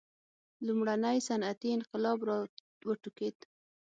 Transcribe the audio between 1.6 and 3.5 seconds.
انقلاب را وټوکېد.